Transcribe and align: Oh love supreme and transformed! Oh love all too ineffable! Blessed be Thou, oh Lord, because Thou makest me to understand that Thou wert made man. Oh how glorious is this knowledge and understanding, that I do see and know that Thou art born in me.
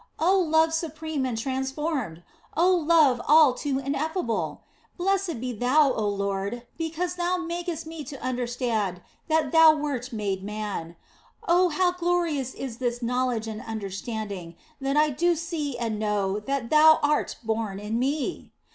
Oh 0.17 0.39
love 0.39 0.73
supreme 0.73 1.27
and 1.27 1.37
transformed! 1.37 2.23
Oh 2.57 2.73
love 2.73 3.21
all 3.27 3.53
too 3.53 3.77
ineffable! 3.77 4.63
Blessed 4.97 5.39
be 5.39 5.53
Thou, 5.53 5.93
oh 5.93 6.07
Lord, 6.09 6.65
because 6.75 7.13
Thou 7.13 7.37
makest 7.37 7.85
me 7.85 8.03
to 8.05 8.19
understand 8.19 9.03
that 9.27 9.51
Thou 9.51 9.75
wert 9.75 10.11
made 10.11 10.43
man. 10.43 10.95
Oh 11.47 11.69
how 11.69 11.91
glorious 11.91 12.55
is 12.55 12.79
this 12.79 13.03
knowledge 13.03 13.47
and 13.47 13.61
understanding, 13.61 14.55
that 14.81 14.97
I 14.97 15.11
do 15.11 15.35
see 15.35 15.77
and 15.77 15.99
know 15.99 16.39
that 16.39 16.71
Thou 16.71 16.97
art 17.03 17.35
born 17.45 17.77
in 17.77 17.99
me. 17.99 18.51